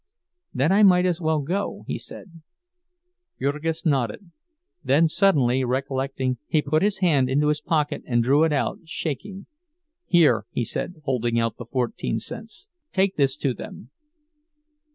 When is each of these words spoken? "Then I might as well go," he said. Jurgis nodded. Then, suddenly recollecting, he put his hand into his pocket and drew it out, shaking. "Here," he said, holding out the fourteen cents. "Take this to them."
"Then 0.51 0.71
I 0.71 0.81
might 0.81 1.05
as 1.05 1.21
well 1.21 1.41
go," 1.43 1.83
he 1.85 1.99
said. 1.99 2.41
Jurgis 3.39 3.85
nodded. 3.85 4.31
Then, 4.83 5.07
suddenly 5.07 5.63
recollecting, 5.63 6.39
he 6.47 6.63
put 6.63 6.81
his 6.81 7.01
hand 7.01 7.29
into 7.29 7.49
his 7.49 7.61
pocket 7.61 8.01
and 8.07 8.23
drew 8.23 8.43
it 8.43 8.51
out, 8.51 8.79
shaking. 8.85 9.45
"Here," 10.07 10.47
he 10.49 10.63
said, 10.63 10.95
holding 11.03 11.39
out 11.39 11.57
the 11.57 11.65
fourteen 11.65 12.17
cents. 12.17 12.67
"Take 12.91 13.15
this 13.15 13.37
to 13.45 13.53
them." 13.53 13.91